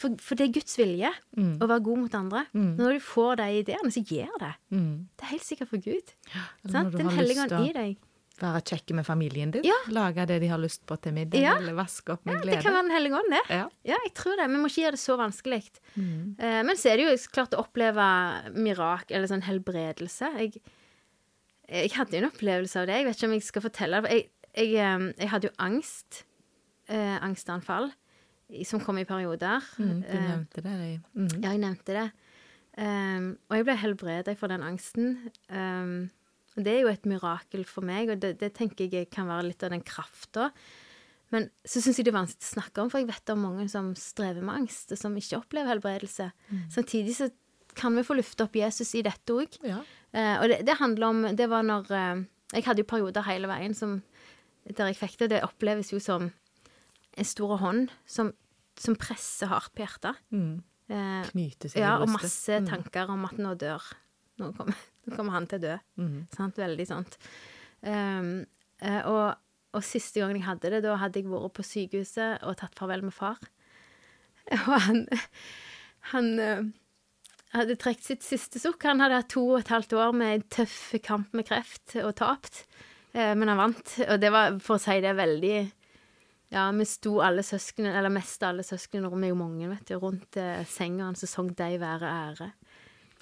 [0.00, 2.46] for, for det er Guds vilje å være god mot andre.
[2.54, 4.54] Når du får de ideene, så gjør det.
[4.70, 6.16] Det er helt sikkert for Gud.
[6.64, 7.86] Eller når du Den har lyst til å
[8.34, 9.62] Være kjekke med familien din?
[9.62, 9.76] Ja.
[9.94, 11.38] Lage det de har lyst på til middag?
[11.38, 11.52] Ja.
[11.60, 13.42] Eller vaske opp med Ja, det kan være Den hellige ånd, det.
[13.54, 13.68] Ja.
[13.86, 14.48] Ja, jeg tror det.
[14.50, 15.60] Vi må ikke gjøre det så vanskelig.
[15.94, 18.06] Uh, men så er det jo klart å oppleve
[18.58, 20.32] mirak, eller sånn helbredelse.
[20.42, 20.64] Jeg,
[21.70, 22.98] jeg hadde jo en opplevelse av det.
[22.98, 24.18] Jeg vet ikke om jeg skal fortelle det.
[24.18, 26.24] Jeg, jeg, eh, jeg hadde jo angst.
[26.90, 27.94] Uh, angstanfall
[28.68, 29.64] som kom i perioder.
[29.78, 30.76] Mm, du Eh, nevnte det
[31.14, 31.28] mm.
[31.42, 32.08] ja, jeg nevnte det.
[32.74, 35.30] Um, og jeg ble helbredet for den angsten.
[35.48, 36.10] Um,
[36.54, 39.62] det er jo et mirakel for meg, og det, det tenker jeg kan være litt
[39.66, 40.50] av den krafta.
[41.34, 43.66] Men så syns jeg det er vanskelig å snakke om, for jeg vet om mange
[43.70, 46.28] som strever med angst, og som ikke opplever helbredelse.
[46.74, 47.30] Samtidig så
[47.74, 49.58] kan vi få lufte opp Jesus i dette òg.
[49.66, 49.80] Ja.
[50.14, 52.20] Uh, og det, det handler om Det var når uh,
[52.54, 53.96] Jeg hadde jo perioder hele veien som,
[54.68, 55.32] der jeg fikk det.
[55.32, 56.30] Det oppleves jo som
[57.16, 58.32] en stor hånd som,
[58.80, 60.18] som presser hardt på hjertet.
[60.34, 60.62] Mm.
[60.92, 63.84] Eh, Knyte seg ja, i og masse masse tanker om at nå dør
[64.42, 65.74] Nå kommer, nå kommer han til å dø.
[66.02, 66.14] Mm.
[66.34, 66.56] Sant?
[66.58, 67.12] Veldig sant.
[67.86, 68.40] Um,
[69.06, 69.36] og,
[69.70, 73.04] og siste gangen jeg hadde det, da hadde jeg vært på sykehuset og tatt farvel
[73.06, 73.38] med far.
[74.56, 75.04] Og han,
[76.10, 76.66] han eh,
[77.54, 78.82] hadde trukket sitt siste sukk.
[78.90, 82.10] Han hadde hatt to og et halvt år med en tøff kamp med kreft og
[82.18, 82.64] tapt.
[83.14, 85.56] Men han vant, og det var, for å si det, veldig
[86.54, 89.96] ja, vi sto alle søsknene, eller mest alle søsknene, vi er jo mange, vet du,
[90.02, 92.52] rundt eh, senga hans og sang 'Deg være ære'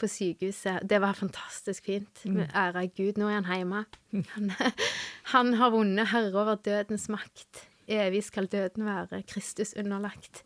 [0.02, 0.82] på sykehuset.
[0.88, 2.24] Det var fantastisk fint.
[2.26, 3.20] Med ære Gud.
[3.20, 3.84] Nå er han hjemme.
[4.34, 4.50] Han,
[5.34, 7.68] han har vunnet herre over dødens makt.
[7.86, 10.42] Evig skal døden være Kristus underlagt.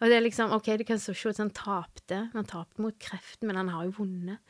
[0.00, 2.30] Og det er liksom, ok, Du kan se ut som han tapte.
[2.34, 4.42] Han tapte mot kreften, men han har jo vunnet.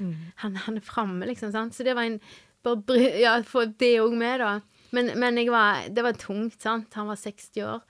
[0.43, 1.53] Han, han er framme, liksom.
[1.53, 1.75] sant?
[1.75, 2.21] Så det var en
[2.67, 4.61] bare Ja, få det òg med, da.
[4.95, 6.95] Men, men var, det var tungt, sant.
[6.95, 7.81] Han var 60 år.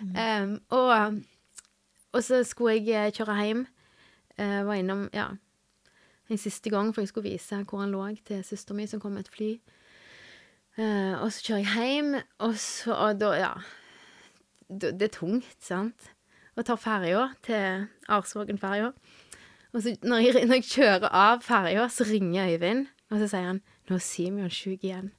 [0.00, 1.22] Um, og,
[2.12, 3.64] og så skulle jeg eh, kjøre hjem.
[4.38, 5.28] Uh, var innom ja,
[6.30, 9.14] en siste gang, for jeg skulle vise hvor han lå til søsteren min som kom
[9.14, 9.50] med et fly.
[10.78, 13.52] Uh, og så kjører jeg hjem, og så og da, ja
[14.68, 16.10] da, Det er tungt, sant?
[16.54, 18.92] Og tar ferja til Arsvågen-ferja.
[19.74, 23.50] Og så når jeg, når jeg kjører av ferja, så ringer Øyvind, og så sier
[23.50, 25.10] han 'Nå er Simeon sjuk igjen'.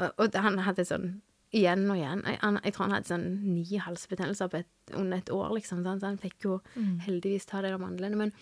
[0.00, 1.10] Og, og han hadde sånn
[1.56, 2.24] igjen og igjen.
[2.26, 5.84] Jeg, han, jeg tror han hadde sånn ni halsbetennelser på et, under et år, liksom.
[5.84, 6.58] Så han fikk jo
[7.06, 8.18] heldigvis ta det av mandlene.
[8.20, 8.32] Men,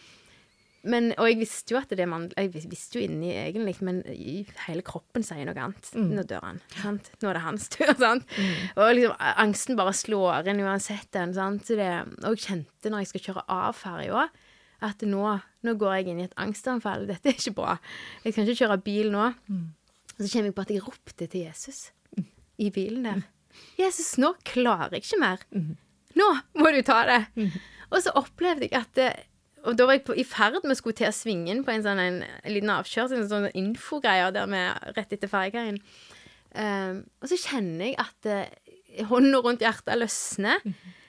[0.89, 4.03] men, og jeg visste jo at det er mandler Jeg visste jo inni egentlig, men
[4.13, 5.89] i hele kroppen sier noe annet.
[6.21, 6.61] Nå dør han.
[6.77, 7.11] Sant?
[7.23, 7.95] Nå er det hans tur.
[8.05, 8.29] Sant?
[8.77, 11.35] Og liksom, angsten bare slår inn uansett den.
[11.37, 11.65] Sant?
[11.67, 11.91] Så det,
[12.23, 14.29] og jeg kjente når jeg skal kjøre av ferja,
[14.85, 15.25] at nå,
[15.67, 17.09] nå går jeg inn i et angstanfall.
[17.09, 17.81] Dette er ikke bra.
[18.23, 19.33] Jeg kan ikke kjøre bil nå.
[20.19, 21.93] Og så kommer jeg på at jeg ropte til Jesus
[22.59, 23.23] i bilen der.
[23.79, 25.43] Jesus, nå klarer jeg ikke mer.
[26.19, 26.29] Nå
[26.59, 27.21] må du ta det.
[27.91, 29.13] Og så opplevde jeg at det,
[29.65, 31.73] Og da var jeg på, i ferd med å skulle til å svinge inn på
[31.73, 35.81] en sånn en, liten avkjørsel, en sånn infogreier der med rett etter Fergeveien.
[36.55, 40.63] Um, og så kjenner jeg at uh, hånda rundt hjertet løsner.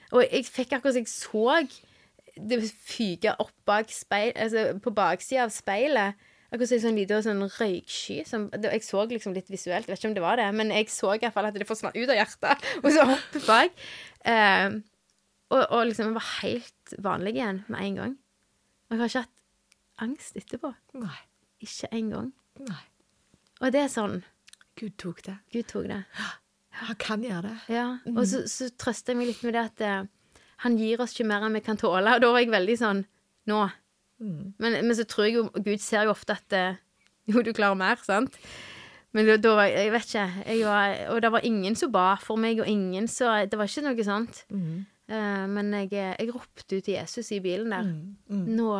[0.09, 1.45] Og jeg fikk akkurat som jeg så
[2.49, 6.28] det fyke opp bak speil, altså på baksida av speilet.
[6.49, 8.19] Akkurat som en liten sånn røyksky.
[8.25, 10.73] Som, det, jeg så liksom litt visuelt, jeg vet ikke om det var det, men
[10.73, 13.83] jeg så i hvert fall at det forsvant ut av hjertet, og så opp bak.
[14.25, 14.79] Eh,
[15.49, 18.17] og, og liksom jeg var helt vanlig igjen med en gang.
[18.89, 19.37] Og jeg har ikke hatt
[20.05, 20.73] angst etterpå.
[20.97, 21.17] Nei.
[21.65, 22.29] Ikke en gang.
[22.65, 22.83] Nei.
[23.59, 24.21] Og det er sånn
[24.79, 25.35] Gud tok det.
[25.51, 26.03] Gud tok det.
[26.79, 27.57] Han kan gjøre det.
[27.75, 27.87] Ja.
[28.13, 30.07] Og så, så trøster jeg meg litt med det at eh,
[30.63, 32.15] han gir oss ikke mer enn vi kan tåle.
[32.15, 33.05] Og da var jeg veldig sånn
[33.49, 33.63] Nå.
[34.19, 34.53] Mm.
[34.59, 36.79] Men, men så tror jeg jo Gud ser jo ofte at eh,
[37.29, 38.35] Jo, du klarer mer, sant?
[39.15, 40.25] Men da, da var jeg Jeg vet ikke.
[40.45, 43.69] Jeg var, og det var ingen som ba for meg, og ingen så Det var
[43.69, 44.43] ikke noe sånt.
[44.49, 44.85] Mm.
[45.09, 47.87] Uh, men jeg, jeg ropte ut til Jesus i bilen der.
[48.29, 48.43] Mm.
[48.59, 48.73] Nå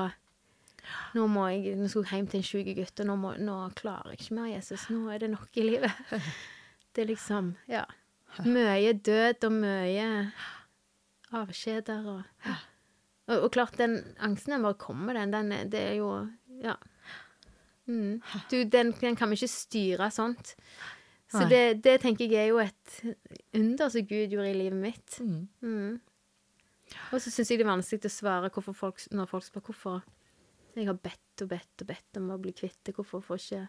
[1.16, 3.58] nå må jeg Nå skal jeg hjem til en syk gutt, og nå, må, nå
[3.78, 4.88] klarer jeg ikke mer, Jesus.
[4.94, 6.04] Nå er det nok i livet.
[6.96, 7.86] Det er liksom Ja.
[8.46, 10.08] Mye død og mye
[11.34, 12.50] avskjeder og
[13.30, 15.34] og, og klart, den angsten den bare kommer, den.
[15.34, 16.14] den det er jo
[16.64, 16.76] Ja.
[17.90, 18.22] Mm.
[18.52, 20.56] Du, den, den kan vi ikke styre sånt.
[21.30, 23.16] Så det, det tenker jeg er jo et
[23.54, 25.20] under som Gud gjorde i livet mitt.
[25.22, 25.48] Mm.
[25.62, 26.00] Mm.
[27.14, 30.02] Og så syns jeg det er vanskelig å svare folk, når folk spør hvorfor
[30.78, 32.96] jeg har bedt og bedt og bedt om å bli kvitt det.
[32.98, 33.68] Hvorfor får ikke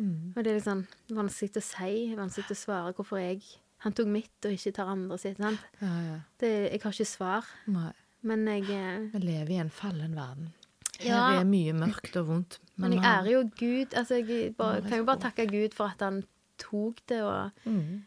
[0.00, 0.32] Mm.
[0.32, 3.42] Og det er litt sånn vanskelig å si, vanskelig å svare hvorfor jeg
[3.82, 5.40] Han tok mitt og ikke tar andre sitt.
[5.42, 5.58] Sant?
[5.80, 6.18] Ja, ja.
[6.38, 7.90] Det, jeg har ikke svar, Nei.
[8.22, 10.52] Men jeg eh, Vi lever i en fallen verden.
[11.00, 11.40] Her Ja.
[11.40, 12.58] er mye mørkt og vondt.
[12.76, 13.94] Men jeg vi har- ærer jo Gud.
[13.98, 16.22] Altså, jeg bare, Ja, kan jo bare takke Gud for at han
[16.58, 18.02] tok det, og Mm.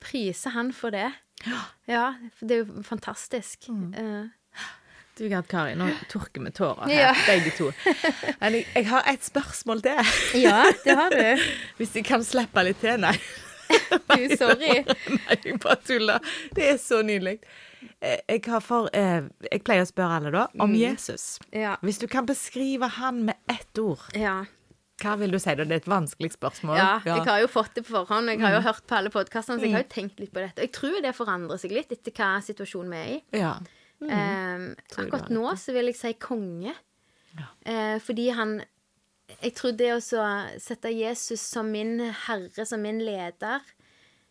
[0.00, 1.10] prise han for det.
[1.88, 3.68] Ja, for det er jo fantastisk.
[3.68, 3.94] Mm.
[3.98, 4.28] Uh.
[5.18, 7.12] Du, Gerd Kari, nå tørker vi tårer Ja.
[7.14, 7.70] her, begge to.
[8.40, 9.96] Men jeg, jeg har et spørsmål til.
[10.46, 11.42] ja, det har du.
[11.78, 13.00] Hvis jeg kan slippe litt til.
[13.00, 13.16] Nei.
[13.66, 14.84] Du, sorry.
[14.84, 16.18] Nei, jeg bare tuller.
[16.54, 17.38] Det er så nydelig.
[18.06, 21.38] Eh, Jeg, har for, eh, jeg pleier å spørre alle, da, om Jesus.
[21.52, 21.76] Ja.
[21.82, 24.44] Hvis du kan beskrive han med ett ord, ja.
[25.02, 25.64] hva vil du si da?
[25.66, 26.76] Det er et vanskelig spørsmål.
[26.78, 28.30] Ja, jeg har jo fått det på forhånd.
[28.32, 28.58] Jeg har Mm.
[28.62, 30.58] jo hørt på alle podkastene, så jeg har jo tenkt litt på dette.
[30.62, 33.22] Og jeg tror det forandrer seg litt etter hva situasjonen vi er i.
[33.42, 33.54] Ja.
[34.02, 36.74] Eh, akkurat nå så vil jeg si konge.
[37.36, 37.46] Ja.
[37.66, 38.62] Eh, fordi han
[39.42, 39.98] Jeg tror det å
[40.62, 43.60] sette Jesus som min herre, som min leder,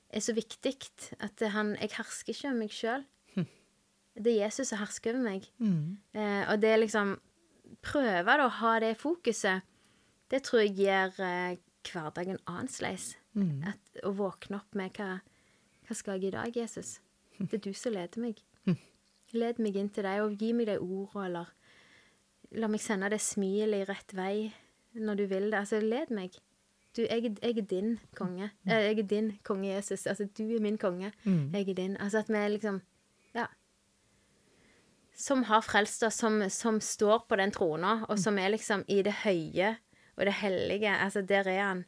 [0.09, 0.77] er så viktig.
[1.19, 3.03] At han Jeg hersker ikke om meg sjøl.
[4.15, 5.47] Det er Jesus som hersker over meg.
[5.59, 5.97] Mm.
[6.15, 7.17] Eh, og det liksom
[7.85, 9.61] Prøve da å ha det fokuset.
[10.31, 13.15] Det tror jeg gir eh, hverdagen annerledes.
[13.35, 13.63] Mm.
[13.67, 15.19] At- Å våkne opp med hva,
[15.85, 16.99] hva skal jeg i dag, Jesus?
[17.37, 18.39] Det er du som leder meg.
[19.35, 21.51] Led meg inn til deg, og gi meg de ordene, eller
[22.61, 24.53] la meg sende det smilet i rett vei
[24.95, 25.59] når du vil det.
[25.59, 26.37] Altså, led meg.
[26.95, 28.51] Du, jeg, jeg er din konge.
[28.65, 30.05] Eh, Jeg er din konge, Jesus.
[30.07, 31.11] Altså, du er min konge.
[31.25, 31.49] Mm.
[31.53, 31.97] Jeg er din.
[31.99, 32.81] Altså at vi liksom.
[35.15, 39.01] Som har frelst oss, som, som står på den trona, og som er liksom i
[39.05, 39.77] det høye
[40.17, 40.91] og det hellige.
[40.91, 41.85] Altså, der er han.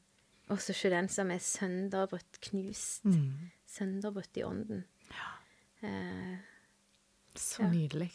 [0.49, 3.03] Og så ikke den som er sønderbrutt, knust.
[3.03, 3.49] Mm.
[3.67, 4.85] Sønderbrutt i ånden.
[5.83, 6.37] Eh,
[7.35, 7.69] Så Ja.
[7.69, 8.11] nydelig.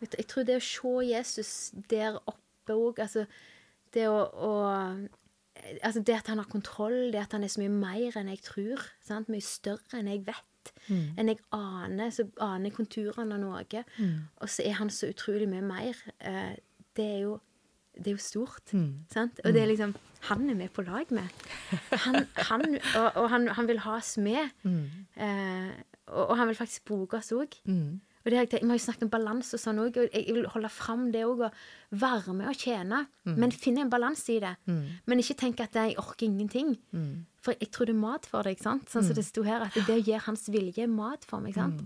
[0.00, 3.26] jeg tror det å se Jesus der oppe òg, altså
[3.92, 5.08] det å, å
[5.84, 8.40] Altså det at han har kontroll, det at han er så mye mer enn jeg
[8.40, 8.80] tror.
[9.04, 9.28] Sant?
[9.28, 10.46] Mye større enn jeg vet.
[10.88, 11.04] Mm.
[11.18, 12.10] Enn jeg aner.
[12.14, 13.84] Så aner jeg konturene av noe.
[13.98, 14.18] Mm.
[14.40, 16.02] Og så er han så utrolig mye mer.
[16.18, 16.56] Eh,
[16.98, 17.38] det er jo
[18.00, 18.72] det er jo stort.
[18.72, 19.04] Mm.
[19.12, 19.40] Sant?
[19.44, 19.96] Og det er liksom
[20.28, 21.28] Han er med på lag med.
[22.04, 24.50] Han, han, og og han, han vil ha oss med.
[24.62, 25.06] Mm.
[25.16, 25.70] Eh,
[26.06, 27.56] og, og han vil faktisk bruke oss òg.
[27.64, 28.00] Mm.
[28.20, 30.34] Og det har jeg Vi har jo snakket om balanse og sånn òg, og jeg
[30.36, 31.46] vil holde fram det òg.
[31.48, 34.52] Og være med og tjene, men finne en balanse i det.
[34.66, 34.84] Mm.
[35.06, 36.76] Men ikke tenke at jeg orker ingenting.
[36.92, 37.24] Mm.
[37.40, 38.58] For jeg tror det er mat for deg.
[38.60, 38.88] sant?
[38.92, 41.54] Sånn som det sto her, at det å gjøre hans vilje er mat for meg.
[41.54, 41.80] sant?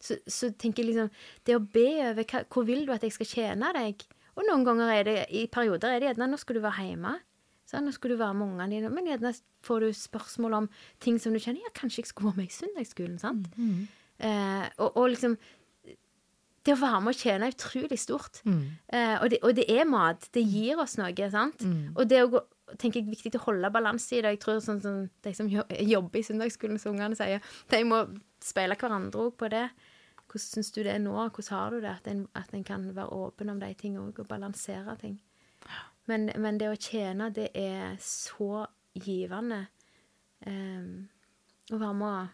[0.00, 1.08] Så, så tenker jeg liksom
[1.44, 4.04] Det å be over hva, hvor vil du at jeg skal tjene deg?
[4.38, 7.16] Og noen ganger er det i perioder er det gjerne nå skal du være hjemme.
[7.66, 8.90] Sånn, nå skal du være med ungene dine.
[8.94, 9.32] Men gjerne
[9.66, 10.68] får du spørsmål om
[11.02, 13.18] ting som du kjenner Ja, kanskje jeg skulle vært med i søndagsskolen.
[13.18, 13.48] sant?
[14.18, 15.34] Eh, og, og liksom
[16.64, 18.40] Det å være med å tjene er utrolig stort.
[18.44, 20.28] Eh, og, det, og det er mat.
[20.32, 21.30] Det gir oss noe.
[21.32, 21.64] sant?
[21.96, 22.44] Og det å gå
[22.76, 24.34] tenker jeg er viktig å holde balanse i det.
[24.36, 28.02] Jeg tror sånn sånn, De som jobber i søndagsskolen, som ungene sier, de må
[28.44, 29.68] speile hverandre òg på det.
[30.28, 31.14] Hvordan syns du det er nå?
[31.16, 31.94] Hvordan har du det?
[31.94, 35.16] At en, at en kan være åpen om de tingene òg, og balansere ting.
[36.08, 39.66] Men, men det å tjene, det er så givende.
[40.44, 41.08] Um,
[41.72, 42.26] å være med å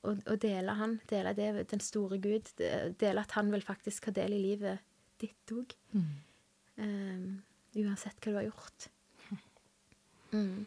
[0.00, 2.48] og dele han, dele det, den store Gud.
[2.56, 4.80] Dele at han vil faktisk ha del i livet
[5.20, 5.74] ditt òg.
[6.80, 7.42] Um,
[7.76, 8.88] uansett hva du har gjort.
[10.34, 10.66] Mm.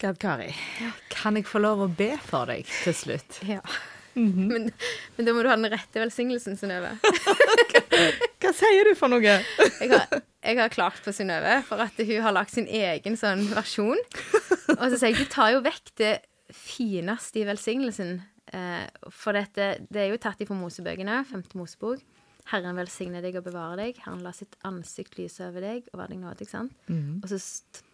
[0.00, 0.48] Gerd Kari,
[1.12, 3.40] kan jeg få lov å be for deg til slutt?
[3.44, 3.60] Ja.
[4.14, 4.70] men,
[5.16, 6.94] men da må du ha den rette velsignelsen, Synnøve.
[8.40, 9.20] Hva sier du for noe?
[9.22, 13.44] Jeg har, jeg har klagt på Synnøve for at hun har lagd sin egen sånn
[13.52, 14.00] versjon.
[14.78, 16.14] Og så sier jeg du tar jo vekk det
[16.56, 18.16] fineste i velsignelsen.
[18.56, 22.00] Eh, for dette, det er jo tatt ifra Mosebøkene, femte Mosebok.
[22.50, 23.98] Herren velsigne deg og bevare deg.
[24.04, 26.48] Herren la sitt ansikt lyse over deg og være deg nådig.
[26.50, 26.72] sant?
[27.22, 27.38] Og så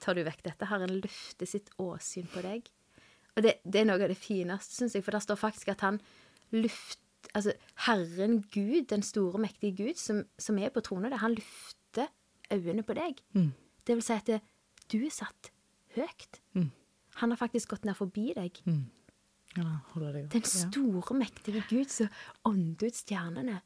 [0.01, 0.69] tar du vekk dette.
[0.71, 2.71] Herren løfter sitt åsyn på deg.
[3.37, 5.81] Og det, det er noe av det fineste, syns jeg, for der står faktisk at
[5.87, 6.01] han
[6.53, 7.01] luft,
[7.35, 7.53] Altså,
[7.89, 12.07] Herren Gud, den store, mektige Gud, som, som er på tronen, han lufter
[12.55, 13.19] øynene på deg.
[13.85, 14.39] Det vil si at det,
[14.93, 15.51] du er satt
[15.97, 16.39] høyt.
[17.21, 18.61] Han har faktisk gått ned forbi deg.
[19.57, 22.09] Ja, holder Den store, mektige Gud som
[22.47, 23.59] ånder ut stjernene.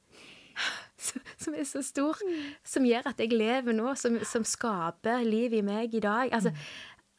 [1.40, 2.18] Som er så stor.
[2.66, 6.28] Som gjør at jeg lever nå, som, som skaper liv i meg i dag.
[6.36, 6.52] Altså,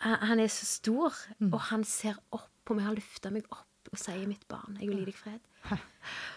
[0.02, 1.18] han, er så stor,
[1.52, 2.86] og han ser opp på meg.
[2.86, 5.80] Han løfter meg opp og sier 'mitt barn, jeg vil gi deg fred'.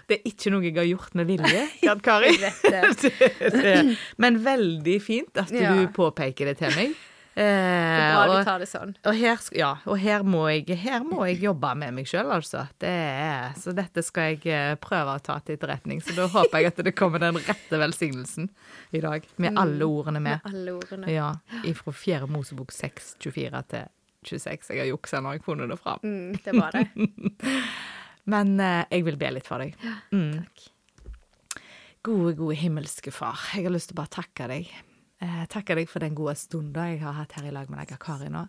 [0.09, 2.33] Det er ikke noe jeg har gjort med vilje, Gerd Kari.
[2.41, 3.13] Det-
[3.55, 5.75] det- Men veldig fint at Ja.
[5.77, 6.97] du påpeker det til meg.
[7.37, 8.93] Eh, bra og- du tar det sånn.
[9.05, 12.69] Og her, ja, og her må jeg, her må jeg jobbe med meg sjøl, altså.
[12.79, 16.01] Det er, så dette skal jeg eh, prøve å ta til etterretning.
[16.01, 18.49] Så da håper jeg at det kommer den rette velsignelsen
[18.95, 20.41] i dag, med alle ordene med.
[20.45, 21.11] Med alle ordene.
[21.11, 21.33] Ja,
[21.75, 22.27] Fra 4.
[22.31, 23.89] Mosebok 6, 24 til
[24.25, 24.71] 26.
[24.71, 25.99] Jeg har juksa når jeg funnet det fram.
[26.07, 26.87] Mm, det var det.
[28.31, 29.75] Men eh, jeg vil be litt for deg.
[30.15, 30.71] Takk.
[32.05, 34.69] Gode, gode himmelske far, jeg har lyst til å bare takke deg.
[35.23, 37.99] Eh, takker deg for den gode stunden jeg har hatt her i lag med Naga
[38.01, 38.47] Kari nå.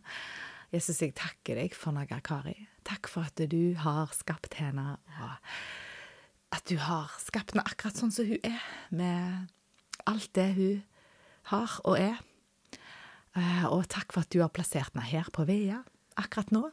[0.73, 2.55] Jesus, jeg takker deg for Naga Kari.
[2.87, 8.13] Takk for at du har skapt henne, og at du har skapt henne akkurat sånn
[8.13, 9.51] som hun er, med
[10.09, 10.81] alt det hun
[11.51, 12.17] har og er.
[13.35, 15.83] Eh, og takk for at du har plassert henne her på Vea
[16.19, 16.65] akkurat nå.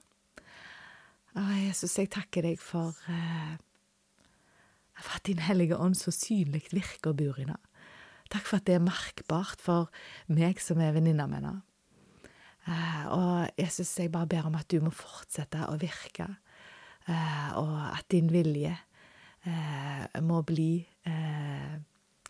[1.33, 3.61] Og Jesus, jeg takker deg for eh,
[5.03, 7.59] for at Din Hellige Ånd så synlig virker og bor i henne.
[8.33, 9.93] Takk for at det er merkbart for
[10.33, 11.61] meg som er venninna med henne.
[12.71, 16.29] Eh, og Jesus, jeg bare ber om at du må fortsette å virke,
[17.11, 18.73] eh, og at din vilje
[19.45, 20.73] eh, må bli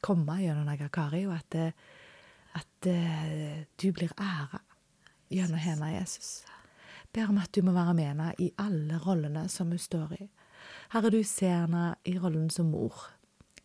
[0.02, 1.54] komme gjennom Nagakari, og at,
[2.56, 4.62] at du blir æra
[5.30, 6.40] gjennom henne, Jesus.
[7.12, 10.26] Ber om at du må være med henne i alle rollene som hun står i.
[10.96, 13.04] Herre, du ser henne i rollen som mor.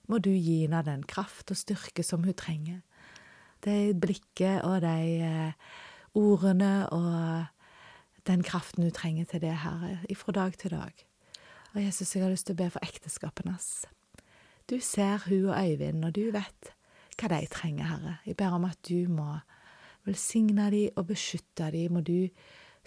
[0.08, 2.80] Må du gi henne den kraft og styrke som hun trenger.
[3.64, 5.68] Det blikket og de eh,
[6.18, 7.46] ordene og
[8.28, 11.06] den kraften hun trenger til det, Herre, ifra dag til dag.
[11.74, 13.86] Og Jesus, jeg har lyst til å be for ekteskapet hans.
[14.68, 16.74] Du ser hun og Øyvind, og du vet
[17.18, 18.18] hva de trenger, Herre.
[18.26, 19.38] Jeg ber om at du må
[20.08, 21.98] velsigne dem og beskytte dem.
[21.98, 22.30] Må du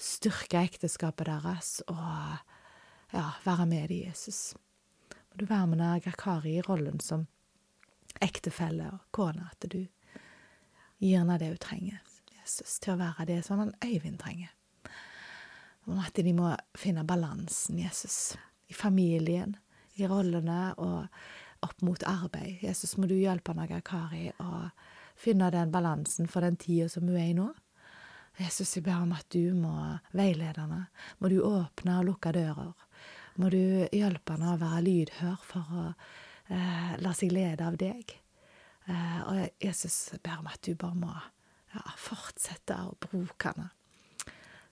[0.01, 2.41] styrke ekteskapet deres og
[3.13, 4.55] ja, være med dem, Jesus.
[5.31, 7.27] Må du være med Nagakari i rollen som
[8.21, 9.85] ektefelle og kone, at du
[11.01, 12.01] gir henne det hun trenger,
[12.41, 14.51] Jesus, til å være det som han Øyvind trenger.
[15.87, 18.37] Om at de må finne balansen, Jesus,
[18.69, 19.55] i familien,
[19.97, 21.07] i rollene og
[21.65, 22.59] opp mot arbeid.
[22.65, 24.69] Jesus, må du hjelpe Nagakari å
[25.21, 27.51] finne den balansen for den tida som hun er i nå.
[28.41, 29.75] Jesus, jeg ber om at du må
[30.17, 30.85] veilede henne.
[31.19, 32.73] Må du åpne og lukke dører.
[33.39, 33.61] Må du
[33.93, 38.17] hjelpe henne å være lydhør for å eh, la seg lede av deg.
[38.91, 41.13] Eh, og Jesus, ber om at du bare må
[41.75, 43.71] ja, fortsette å bruke henne.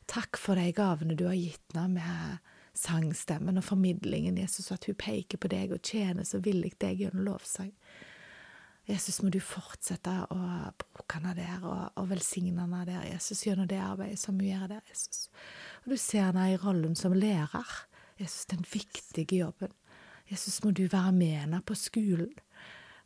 [0.09, 4.97] Takk for de gavene du har gitt henne med sangstemmen og formidlingen, Jesus, at hun
[4.99, 7.73] peker på deg og tjener så villig deg gjennom lovsang.
[8.88, 10.38] Jesus, må du fortsette å
[10.81, 14.71] bruke henne der og, og velsigne henne der, Jesus, gjennom det arbeidet som hun gjør
[14.71, 15.27] der, Jesus.
[15.83, 17.75] Og du ser henne i rollen som lærer,
[18.18, 19.72] Jesus, den viktige jobben.
[20.28, 22.35] Jesus, må du være med henne på skolen.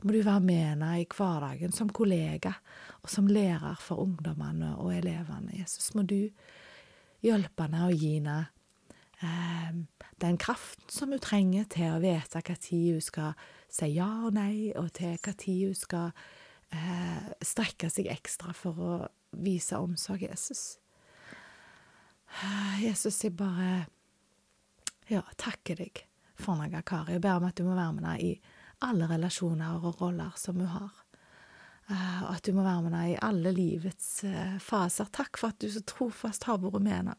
[0.02, 2.56] Må du være med henne i hverdagen som kollega
[3.02, 5.54] og som lærer for ungdommene og elevene.
[5.60, 6.32] Jesus, må du
[7.22, 8.38] hjelpe henne og gi henne
[9.22, 9.78] eh,
[10.22, 14.34] den kraften som hun trenger til å vite hva tid hun skal si ja og
[14.36, 16.10] nei, og til hva tid hun skal
[16.74, 18.94] eh, strekke seg ekstra for å
[19.32, 20.78] vise omsorg, Jesus.
[22.82, 23.84] Jesus, jeg bare
[25.12, 26.04] ja, takker deg
[26.40, 27.16] for Naga Kari.
[27.16, 28.32] Jeg ber om at du må være med henne i
[28.82, 30.92] alle relasjoner og roller som hun har.
[31.90, 35.10] Uh, og at du må være med henne i alle livets uh, faser.
[35.12, 37.16] Takk for at du så trofast har vært med henne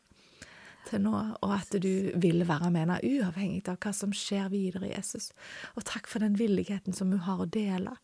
[0.88, 4.90] til nå, og at du vil være med henne uavhengig av hva som skjer videre,
[4.92, 5.32] Jesus.
[5.78, 7.96] Og takk for den villigheten som hun har å dele.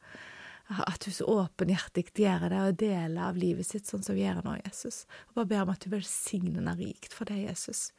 [0.70, 4.44] At hun så åpenhjertig gjør det, og deler av livet sitt sånn som hun gjør
[4.46, 5.02] nå, Jesus.
[5.30, 7.90] Og bare ber om at du velsigner henne rikt for det, Jesus.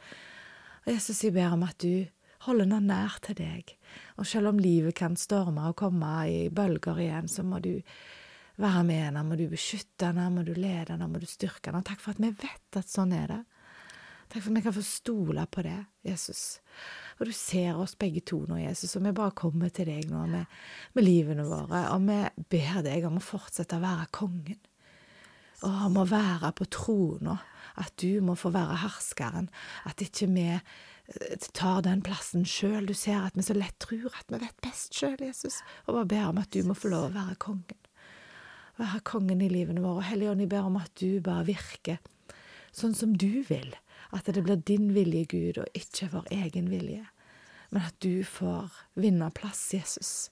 [0.90, 2.09] Jesus, jeg ber om at du
[2.46, 3.68] holder henne nær til deg.
[4.18, 7.76] Og selv om livet kan storme og komme i bølger igjen, så må du
[8.61, 11.85] være med henne, må du beskytte henne, må du lede henne, må du styrke henne.
[11.87, 13.40] Takk for at vi vet at sånn er det.
[14.31, 16.42] Takk for at vi kan få stole på det, Jesus.
[17.18, 20.24] Og du ser oss begge to nå, Jesus, og vi bare kommer til deg nå
[20.31, 20.59] med,
[20.96, 24.61] med livene våre, og vi ber deg om å fortsette å være kongen.
[25.66, 27.37] Og å være på trona,
[27.81, 29.51] at du må få være herskeren,
[29.88, 32.88] at ikke vi eh, tar den plassen sjøl.
[32.88, 36.11] Du ser at vi så lett tror at vi vet best sjøl, Jesus, og bare
[36.12, 37.79] ber om at du må få lov å være kongen.
[38.81, 40.07] Være kongen i livene våre.
[40.09, 42.01] Helligånd, jeg ber om at du bare virker
[42.73, 43.75] sånn som du vil
[44.14, 47.05] at det blir din vilje, Gud, og ikke vår egen vilje.
[47.70, 50.31] Men at du får vinne plass, Jesus.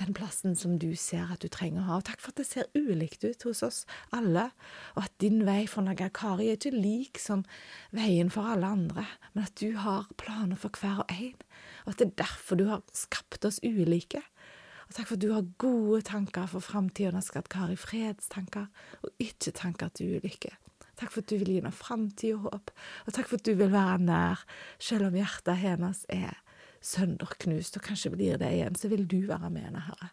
[0.00, 1.98] Den plassen som du ser at du trenger å ha.
[2.00, 3.82] Og takk for at det ser ulikt ut hos oss
[4.16, 4.48] alle,
[4.96, 7.44] og at din vei for Nagakari er ikke lik som
[7.94, 11.46] veien for alle andre, men at du har planer for hver og en,
[11.84, 14.22] og at det er derfor du har skapt oss ulike.
[14.88, 18.68] Og takk for at du har gode tanker for framtida, Nagakari, fredstanker,
[19.02, 20.56] og ikke tanker til ulykke.
[21.00, 22.72] Takk for at du vil gi henne framtid og håp,
[23.06, 24.42] og takk for at du vil være nær,
[24.78, 26.36] selv om hjertet hennes er
[26.82, 30.10] sønderknust, og kanskje blir det igjen, så vil du være med henne, Herre.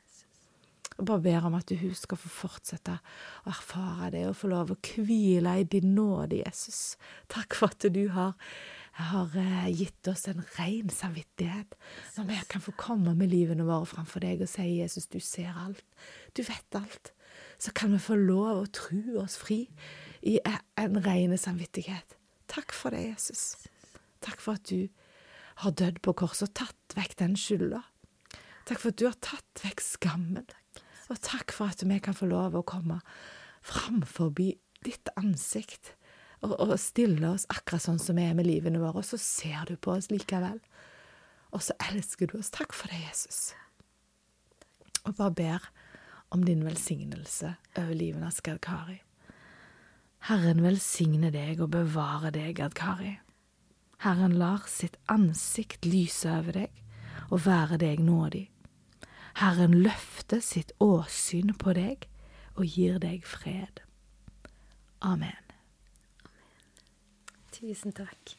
[1.00, 4.74] Og bare ber om at hun skal få fortsette å erfare det, og få lov
[4.74, 6.98] å hvile i din nåde, Jesus.
[7.32, 8.36] Takk for at du har,
[9.00, 11.78] har eh, gitt oss en ren samvittighet,
[12.18, 15.56] når vi kan få komme med livene våre framfor deg og si, Jesus, du ser
[15.56, 15.86] alt,
[16.36, 17.14] du vet alt.
[17.60, 19.66] Så kan vi få lov å tro oss fri
[20.28, 22.18] i en ren samvittighet.
[22.52, 23.54] Takk for det, Jesus.
[24.24, 24.90] Takk for at du
[25.64, 27.84] har dødd på korset og tatt vekk den skylda.
[28.70, 30.50] Takk for at du har tatt vekk skammen.
[31.10, 33.00] Og takk for at vi kan få lov å komme
[33.66, 34.54] fram forbi
[34.86, 35.96] ditt ansikt
[36.46, 39.68] og, og stille oss akkurat sånn som vi er med livene våre, og så ser
[39.68, 40.62] du på oss likevel.
[41.52, 42.52] Og så elsker du oss.
[42.54, 43.52] Takk for det, Jesus.
[45.04, 45.70] Og bare ber
[46.30, 49.00] om din velsignelse over livet av Skad Kari.
[50.30, 53.18] Herren velsigne deg og bevare deg, Gad Kari.
[54.04, 56.84] Herren lar sitt ansikt lyse over deg
[57.30, 58.48] og være deg nådig.
[59.40, 62.08] Herren løfter sitt åsyn på deg
[62.56, 63.84] og gir deg fred.
[65.04, 65.46] Amen.
[67.56, 68.36] Tusen takk.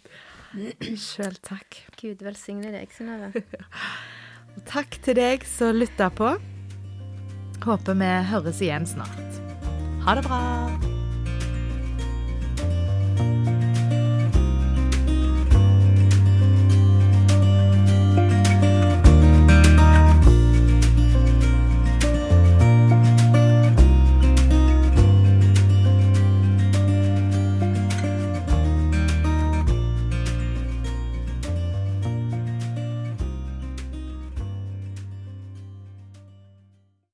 [0.97, 1.83] Sjøl takk.
[2.01, 3.45] Gud velsigne deg, Synnøve.
[4.73, 6.35] takk til deg som lytta på.
[7.65, 9.43] Håper vi høres igjen snart.
[10.07, 10.90] Ha det bra.